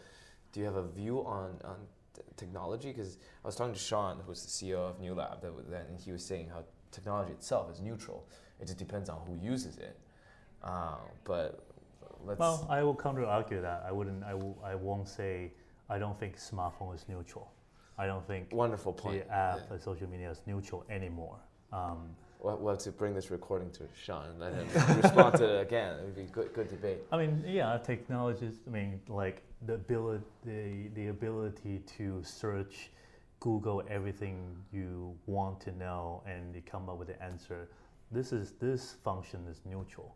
[0.52, 1.78] do you have a view on, on
[2.38, 6.00] technology because I was talking to Sean, who's the CEO of New Lab, that, and
[6.00, 8.28] he was saying how technology itself is neutral.
[8.60, 9.98] It just depends on who uses it.
[10.64, 11.66] Uh, but
[12.26, 12.40] let's.
[12.40, 13.84] Well, I will counter argue that.
[13.88, 14.24] I wouldn't.
[14.24, 14.58] I will.
[14.64, 15.52] I won't say.
[15.90, 17.52] I don't think smartphone is neutral.
[17.98, 18.54] I don't think.
[18.54, 19.28] Wonderful point.
[19.28, 19.78] The app, yeah.
[19.78, 21.38] social media is neutral anymore.
[21.74, 24.68] Um, We'll, we'll have to bring this recording to Sean and let him
[25.02, 26.00] respond to it again.
[26.00, 27.00] It would be good, good debate.
[27.12, 28.60] I mean, yeah, technologies.
[28.66, 32.92] I mean, like the ability, the, the ability to search,
[33.40, 37.70] Google everything you want to know, and you come up with the answer.
[38.12, 40.16] This is this function is neutral,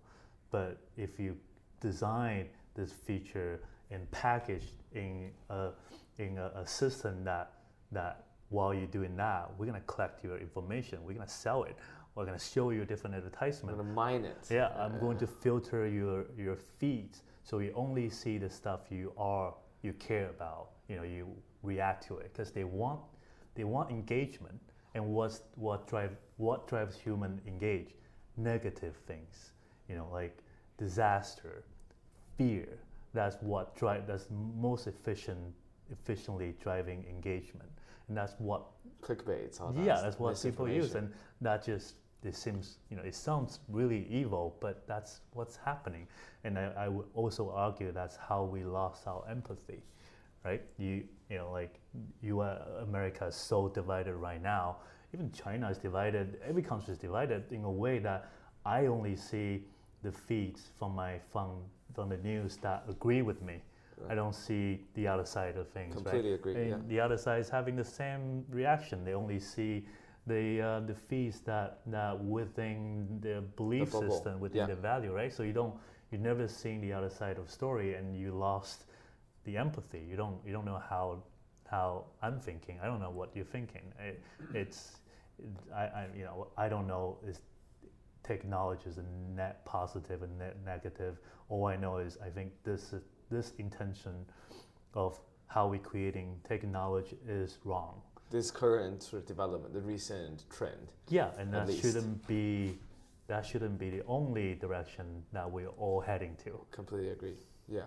[0.51, 1.37] but if you
[1.79, 5.69] design this feature and package in a
[6.17, 7.51] in a, a system that
[7.91, 11.75] that while you're doing that, we're gonna collect your information, we're gonna sell it
[12.15, 13.71] we're going to show you different advertisement.
[13.71, 14.37] I'm going to mine it.
[14.49, 19.11] Yeah, I'm going to filter your, your feeds so you only see the stuff you
[19.17, 21.27] are you care about you know you
[21.61, 22.99] react to it because they want
[23.55, 24.59] they want engagement.
[24.95, 27.95] And what's what drive what drives human engage?
[28.37, 29.53] Negative things
[29.89, 30.37] you know like
[30.77, 31.63] disaster
[32.37, 32.67] fear.
[33.13, 35.39] That's what drive that's most efficient
[35.91, 37.69] efficiently driving engagement.
[38.07, 38.63] And that's what
[39.01, 40.95] clickbait all yeah that's what people use.
[40.95, 46.07] and that just it seems you know it sounds really evil but that's what's happening
[46.43, 49.81] and I, I would also argue that's how we lost our empathy
[50.43, 51.79] right you you know like
[52.21, 54.77] you uh, america is so divided right now
[55.13, 58.29] even china is divided every country is divided in a way that
[58.65, 59.63] i only see
[60.03, 61.49] the feeds from my from
[61.95, 63.61] from the news that agree with me
[63.97, 64.11] right.
[64.11, 66.39] i don't see the other side of things completely right?
[66.39, 66.77] agree yeah.
[66.87, 69.85] the other side is having the same reaction they only see
[70.27, 74.65] the uh, the fees that that within the belief the system within yeah.
[74.67, 75.33] the value right?
[75.33, 75.73] So you don't
[76.11, 78.85] you're never seen the other side of story and you lost
[79.45, 80.01] the empathy.
[80.09, 81.23] You don't you don't know how
[81.69, 82.79] how I'm thinking.
[82.81, 83.81] I don't know what you're thinking.
[83.99, 84.21] It,
[84.53, 84.97] it's
[85.75, 87.41] I, I you know I don't know is
[88.23, 89.05] technology is a
[89.35, 91.17] net positive and net negative.
[91.49, 92.93] All I know is I think this
[93.29, 94.25] this intention
[94.93, 100.93] of how we're creating technology is wrong this current sort of development, the recent trend.
[101.09, 102.79] Yeah, and that shouldn't be
[103.27, 106.59] that shouldn't be the only direction that we're all heading to.
[106.71, 107.35] Completely agree.
[107.67, 107.83] Yeah.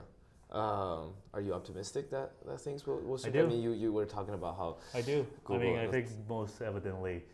[0.50, 3.44] Um, are you optimistic that, that things will, will I do.
[3.44, 4.76] I mean, you, you were talking about how.
[4.94, 5.26] I do.
[5.44, 7.24] Google I mean, I think most evidently,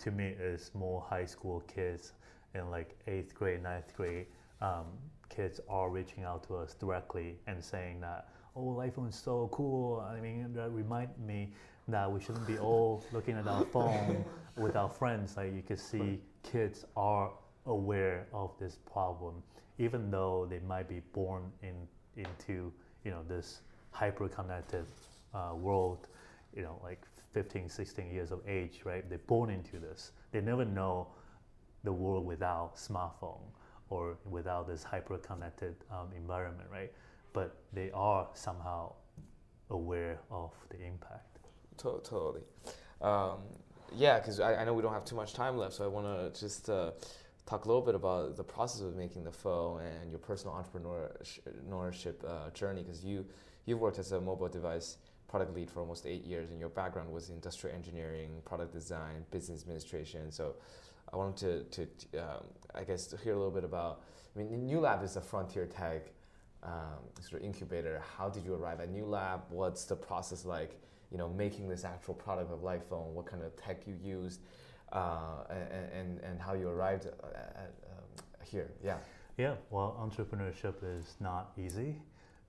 [0.00, 2.12] to me, is more high school kids
[2.54, 4.26] in like eighth grade, ninth grade.
[4.60, 4.86] Um,
[5.28, 9.48] kids are reaching out to us directly and saying that, oh, Light Phone is so
[9.52, 10.00] cool.
[10.00, 11.52] I mean, that remind me
[11.90, 14.24] that we shouldn't be all looking at our phone
[14.56, 15.36] with our friends.
[15.36, 17.30] Like you can see, kids are
[17.66, 19.42] aware of this problem,
[19.78, 21.74] even though they might be born in
[22.16, 22.72] into
[23.04, 24.86] you know this hyper connected
[25.34, 26.08] uh, world.
[26.54, 29.08] You know, like 15, 16 years of age, right?
[29.08, 30.12] They're born into this.
[30.32, 31.08] They never know
[31.84, 33.40] the world without smartphone
[33.88, 36.92] or without this hyper connected um, environment, right?
[37.32, 38.94] But they are somehow
[39.70, 41.38] aware of the impact
[41.80, 42.42] to- totally.
[43.00, 43.38] Um,
[43.96, 46.06] yeah, because I, I, know we don't have too much time left, so I want
[46.06, 46.92] to just uh,
[47.46, 52.14] talk a little bit about the process of making the phone and your personal entrepreneurship
[52.24, 52.82] uh, journey.
[52.82, 53.26] Because you
[53.66, 57.10] you've worked as a mobile device product lead for almost eight years, and your background
[57.10, 60.30] was industrial engineering, product design, business administration.
[60.30, 60.56] So
[61.12, 64.02] I wanted to, to um, I guess, to hear a little bit about.
[64.34, 66.12] I mean, New Lab is a frontier tech
[66.62, 68.00] um, sort of incubator.
[68.16, 69.42] How did you arrive at New Lab?
[69.48, 70.80] What's the process like?
[71.10, 74.40] You know, making this actual product of Light Phone, what kind of tech you used,
[74.92, 78.70] uh, and, and, and how you arrived at, um, here.
[78.84, 78.98] Yeah.
[79.36, 81.96] Yeah, well, entrepreneurship is not easy.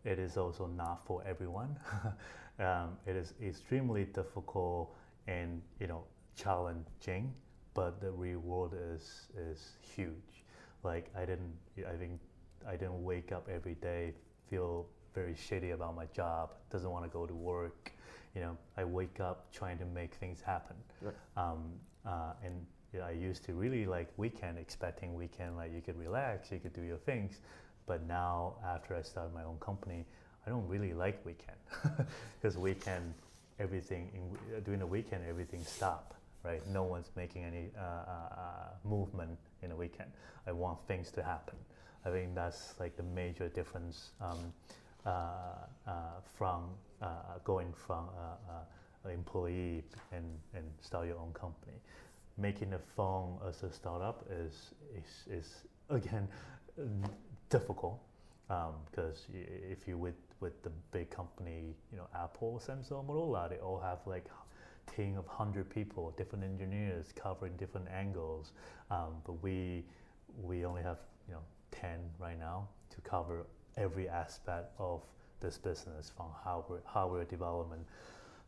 [0.04, 1.78] It is also not for everyone.
[2.60, 4.93] um, it is extremely difficult
[5.28, 6.04] and you know
[6.36, 7.32] challenging,
[7.74, 10.43] but the reward is is huge.
[10.84, 11.54] Like I didn't,
[11.88, 12.19] I think
[12.67, 14.13] I didn't wake up every day
[14.52, 16.52] feel very shitty about my job.
[16.69, 17.93] Doesn't want to go to work
[18.36, 20.76] you know, I wake up trying to make things happen.
[21.02, 21.13] Right.
[21.36, 21.72] Um,
[22.06, 26.00] uh, and you know, I used to really like weekend, expecting weekend like you could
[26.00, 27.39] relax, you could do your things.
[27.86, 30.06] But now, after I started my own company,
[30.46, 31.58] I don't really like weekend
[32.41, 33.13] because weekend,
[33.60, 36.15] everything in, uh, during the weekend, everything stop.
[36.44, 36.65] Right?
[36.67, 38.44] No one's making any uh, uh, uh,
[38.84, 40.10] movement in a weekend.
[40.48, 41.56] I want things to happen.
[42.04, 44.52] I think that's like the major difference um,
[45.06, 45.12] uh,
[46.36, 46.63] from
[47.02, 48.10] uh, going from
[49.04, 51.78] an employee and, and start your own company.
[52.38, 55.54] Making a phone as a startup is, is, is
[55.90, 56.28] again,
[57.50, 58.00] difficult
[58.92, 59.36] because um,
[59.70, 64.00] if you with with the big company, you know, Apple, Samsung, Motorola, they all have
[64.06, 64.26] like
[64.96, 68.52] team of hundred people, different engineers covering different angles.
[68.90, 69.86] Um, but we
[70.42, 73.46] we only have you know ten right now to cover
[73.78, 75.02] every aspect of
[75.41, 77.82] this business from hardware, hardware development,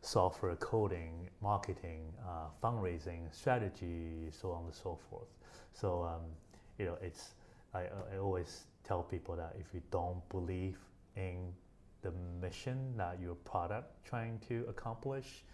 [0.00, 5.28] software coding, marketing, uh, fundraising, strategy, so on and so forth.
[5.72, 6.22] So um,
[6.78, 7.34] you know, it's
[7.74, 10.78] I, I always tell people that if you don't believe
[11.16, 11.52] in
[12.02, 15.44] the mission that your product trying to accomplish,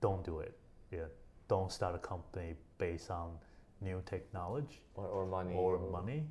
[0.00, 0.56] don't do it.
[0.92, 1.06] Yeah,
[1.48, 3.30] don't start a company based on
[3.80, 6.24] new technology or, or money or, or money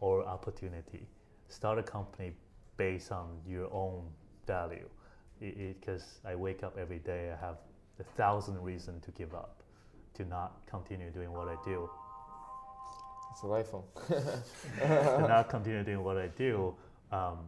[0.00, 1.06] or opportunity.
[1.48, 2.32] Start a company
[2.76, 4.04] based on your own
[4.46, 4.88] value.
[5.40, 7.56] Because I wake up every day, I have
[8.00, 9.62] a thousand reasons to give up,
[10.14, 11.88] to not continue doing what I do.
[13.32, 16.74] It's a life to not continue doing what I do,
[17.10, 17.38] um,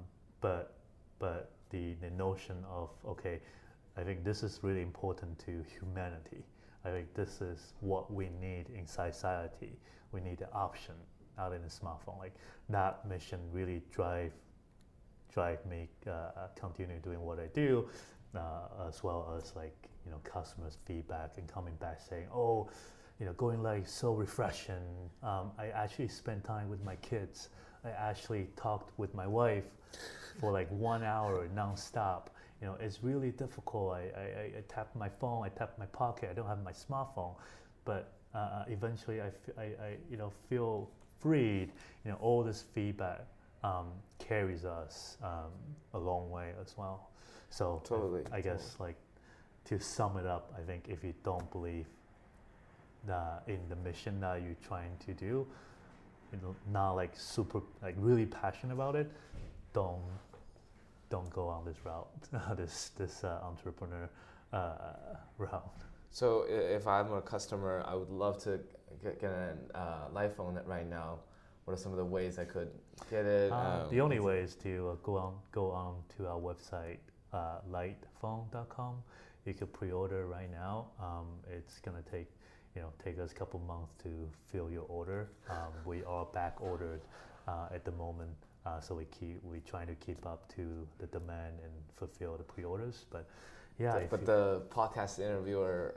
[0.41, 0.75] but
[1.19, 3.41] but the the notion of okay,
[3.97, 6.45] I think this is really important to humanity.
[6.85, 9.79] I think this is what we need in society.
[10.13, 10.95] We need the option
[11.39, 12.19] out in the smartphone.
[12.19, 12.35] Like
[12.69, 14.33] that mission really drive
[15.37, 17.87] drive me uh, continue doing what I do,
[18.35, 19.77] uh, as well as like
[20.07, 22.71] you know customers' feedback and coming back saying, oh,
[23.21, 24.87] you know, going like so refreshing.
[25.23, 27.51] Um, I actually spent time with my kids.
[27.85, 29.67] I actually talked with my wife
[30.41, 32.29] for like one hour nonstop.
[32.63, 33.93] You know, it's really difficult.
[33.93, 36.31] I, I, I tap my phone, I tap my pocket.
[36.31, 37.35] I don't have my smartphone,
[37.85, 40.89] but uh, eventually I, I, I, you know, feel
[41.21, 41.73] freed.
[42.07, 43.27] You know, all this feedback
[43.67, 43.87] um,
[44.19, 45.51] carries us um,
[45.95, 47.11] a long way as well.
[47.51, 48.97] So Totally, I, I guess like
[49.67, 51.87] to sum it up, I think if you don't believe
[53.07, 55.47] that in the mission that you're trying to do,
[56.33, 59.11] you know, not like super like really passionate about it,
[59.73, 60.03] don't
[61.11, 62.09] don't go on this route,
[62.57, 64.09] this this uh, entrepreneur
[64.53, 64.75] uh,
[65.39, 65.71] route.
[66.11, 68.61] So if I'm a customer, I would love to
[69.03, 71.19] get, get an uh, Light Phone right now.
[71.67, 72.71] What are some of the ways I could
[73.11, 73.51] get it?
[73.51, 76.99] Uh, Um, the only way is to uh, go on go on to our website,
[77.33, 79.03] uh, lightphone.com.
[79.45, 80.87] You can pre-order right now.
[81.01, 82.29] Um, it's gonna take
[82.77, 85.29] you know take us a couple months to fill your order.
[85.51, 87.01] Um, we are back ordered
[87.49, 91.09] uh, at the moment, uh, so we keep we trying to keep up to the
[91.09, 93.07] demand and fulfill the pre-orders.
[93.11, 93.27] But
[93.79, 95.95] yeah, but you- the podcast interviewer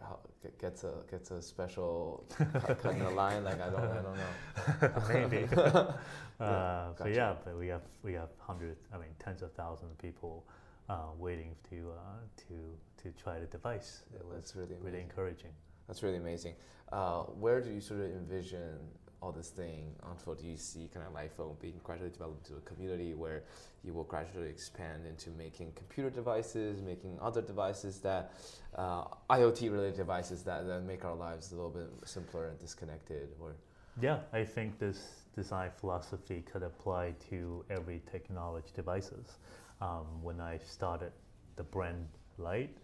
[0.59, 3.43] gets a gets a special cut, cut in the line.
[3.43, 5.03] Like I don't I don't know.
[5.13, 5.47] maybe.
[6.41, 7.15] Yeah, uh, so gotcha.
[7.15, 10.45] yeah, but we have we have hundreds, I mean tens of thousands of people
[10.88, 12.55] uh, waiting to uh, to
[13.03, 14.03] to try the device.
[14.15, 15.09] It was That's really really amazing.
[15.09, 15.51] encouraging.
[15.88, 16.55] That's really amazing.
[16.93, 18.77] Uh, where do you sort of envision
[19.22, 19.93] all this thing?
[20.26, 23.43] Do you see kind of Light Phone being gradually developed into a community where
[23.84, 28.34] you will gradually expand into making computer devices, making other devices that
[28.76, 33.30] uh, IoT related devices that, that make our lives a little bit simpler and disconnected?
[33.39, 33.53] Or
[34.01, 39.38] Yeah, I think this design philosophy could apply to every technology devices.
[39.82, 41.11] Um, when I started
[41.55, 42.07] the brand
[42.38, 42.78] Light,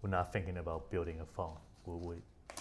[0.00, 1.56] we're not thinking about building a phone.
[1.86, 2.14] We, we,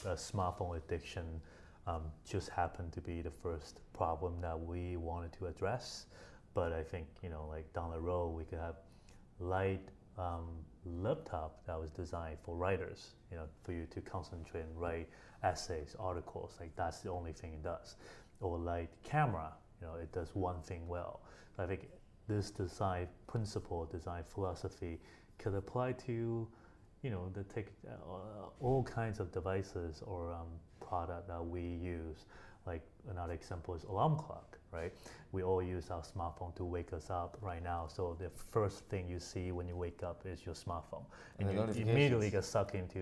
[0.06, 1.42] a smartphone addiction
[1.88, 6.06] um, just happened to be the first problem that we wanted to address.
[6.54, 8.76] But I think you know, like down the road, we could have
[9.40, 10.48] light um,
[10.86, 13.16] laptop that was designed for writers.
[13.32, 15.10] You know, for you to concentrate and write
[15.44, 16.58] essays, articles.
[16.60, 17.96] Like that's the only thing it does.
[18.42, 19.54] Or light camera.
[19.82, 21.22] You know, it does one thing well.
[21.58, 21.88] I think
[22.28, 25.00] this design principle, design philosophy,
[25.38, 26.48] could apply to,
[27.02, 30.48] you know, the tech, uh, all kinds of devices or um,
[30.92, 31.62] product that we
[31.96, 32.20] use.
[32.72, 34.92] Like another example is alarm clock, right?
[35.32, 37.82] We all use our smartphone to wake us up right now.
[37.88, 41.06] So the first thing you see when you wake up is your smartphone,
[41.40, 43.02] And and, you immediately get sucked into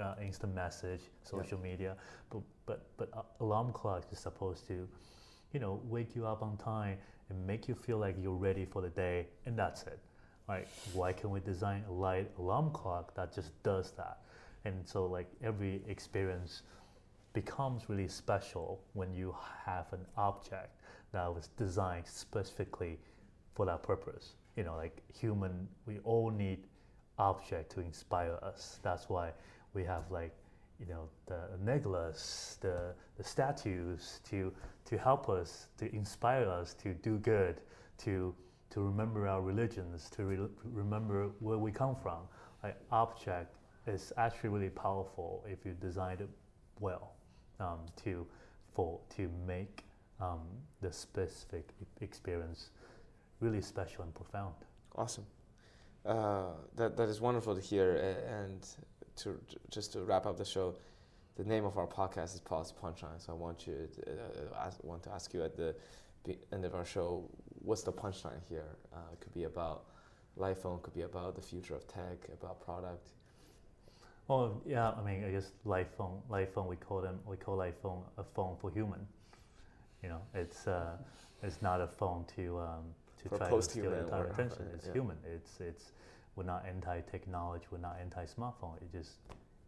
[0.00, 1.02] uh, instant message,
[1.34, 1.92] social media.
[2.30, 4.76] But but but uh, alarm clock is supposed to,
[5.52, 6.96] you know, wake you up on time
[7.28, 9.98] and make you feel like you're ready for the day, and that's it.
[10.48, 10.66] Right?
[10.94, 14.16] Why can we design a light alarm clock that just does that?
[14.64, 16.62] And so like every experience
[17.32, 20.70] becomes really special when you have an object
[21.12, 22.98] that was designed specifically
[23.54, 24.34] for that purpose.
[24.56, 26.64] You know, like human, we all need
[27.18, 28.78] object to inspire us.
[28.82, 29.32] That's why
[29.74, 30.34] we have like,
[30.80, 34.52] you know, the necklace, the, the statues to
[34.86, 37.60] to help us, to inspire us to do good,
[37.98, 38.34] to
[38.70, 42.20] to remember our religions, to re- remember where we come from.
[42.62, 43.54] Like object
[43.86, 46.28] is actually really powerful if you design it
[46.80, 47.17] well
[47.60, 48.26] um, to
[48.74, 49.84] for to make
[50.20, 50.40] um,
[50.80, 51.68] the specific
[52.00, 52.70] experience
[53.40, 54.54] really special and profound.
[54.96, 55.26] Awesome.
[56.04, 58.16] Uh, that that is wonderful to hear.
[58.28, 58.66] And
[59.16, 59.38] to
[59.70, 60.76] just to wrap up the show,
[61.36, 63.18] the name of our podcast is Policy Punchline.
[63.18, 65.74] So I want you to, uh, ask, want to ask you at the
[66.52, 67.24] end of our show,
[67.62, 68.76] what's the punchline here?
[68.92, 69.84] Uh, it could be about
[70.36, 73.08] Light Phone, could be about the future of tech, about product.
[74.28, 77.56] Well, yeah, I mean, I guess Light Phone, Light Phone, we call them, we call
[77.56, 79.00] Light Phone a phone for human.
[80.02, 80.96] You know, it's uh,
[81.42, 82.84] it's not a phone to um,
[83.22, 84.66] to For try to steal entire attention.
[84.74, 84.92] It's yeah.
[84.92, 85.16] human.
[85.24, 85.92] It's it's
[86.36, 87.64] we're not anti-technology.
[87.72, 88.76] We're not anti-smartphone.
[88.82, 89.16] It's just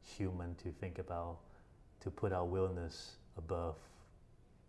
[0.02, 1.38] human to think about,
[2.00, 3.76] to put our willingness above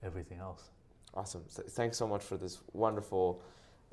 [0.04, 0.72] everything else.
[1.14, 1.44] Awesome.
[1.48, 3.44] So thanks so much for this wonderful,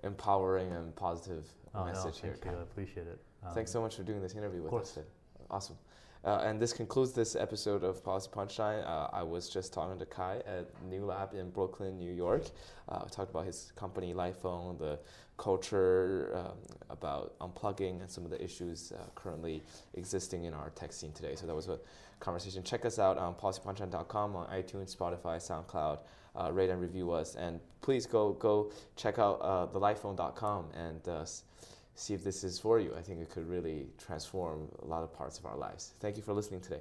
[0.05, 1.45] empowering, and positive
[1.75, 2.33] Oh, no, message here.
[2.33, 2.59] thank you.
[2.59, 3.19] I appreciate it.
[3.45, 5.07] Um, Thanks so much for doing this interview with us today.
[5.51, 5.77] Awesome.
[6.25, 8.85] Uh, and this concludes this episode of Policy Punchline.
[8.87, 12.45] Uh, I was just talking to Kai at New Lab in Brooklyn, New York.
[12.89, 14.99] Uh, talked about his company, Lightphone, the
[15.37, 16.59] culture, um,
[16.91, 19.63] about unplugging, and some of the issues uh, currently
[19.95, 21.37] existing in our tech scene today.
[21.37, 21.79] So that was a
[22.19, 22.65] conversation.
[22.65, 25.99] Check us out on policypunchline.com, on iTunes, Spotify, SoundCloud.
[26.39, 31.25] Uh, rate and review us, and please go go check out uh, thelightphone.com and uh,
[31.99, 32.95] see if this is for you.
[32.97, 35.95] I think it could really transform a lot of parts of our lives.
[36.01, 36.81] Thank you for listening today.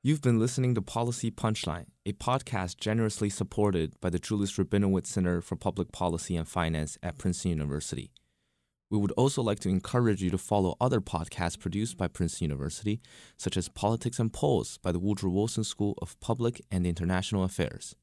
[0.00, 5.42] You've been listening to Policy Punchline, a podcast generously supported by the Julius Rabinowitz Center
[5.42, 8.12] for Public Policy and Finance at Princeton University.
[8.90, 13.00] We would also like to encourage you to follow other podcasts produced by Princeton University,
[13.36, 17.94] such as Politics and Polls by the Woodrow Wilson School of Public and International Affairs.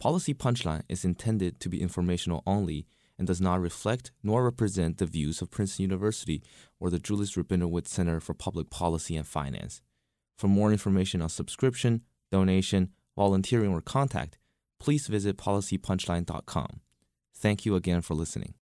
[0.00, 2.86] Policy Punchline is intended to be informational only
[3.16, 6.42] and does not reflect nor represent the views of Princeton University
[6.80, 9.80] or the Julius Rabinowitz Center for Public Policy and Finance.
[10.36, 14.38] For more information on subscription, donation, volunteering, or contact,
[14.80, 16.80] please visit policypunchline.com.
[17.32, 18.54] Thank you again for listening.